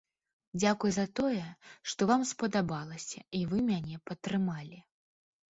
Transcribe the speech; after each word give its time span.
Дзякуй 0.61 0.93
за 0.95 1.03
тое, 1.19 1.43
што 1.93 2.07
вам 2.13 2.25
спадабалася 2.31 3.19
і 3.41 3.43
вы 3.53 3.61
мяне 3.69 4.01
падтрымалі. 4.11 4.83